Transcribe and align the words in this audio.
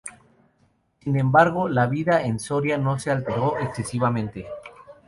Sin 1.03 1.15
embargo, 1.19 1.69
la 1.69 1.85
vida 1.85 2.23
en 2.23 2.39
Soria 2.39 2.79
no 2.79 2.97
se 2.97 3.11
alteró 3.11 3.59
excesivamente. 3.59 4.47